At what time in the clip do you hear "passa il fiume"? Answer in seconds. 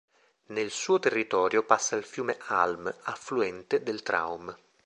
1.61-2.39